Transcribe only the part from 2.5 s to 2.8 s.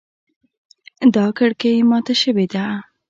ده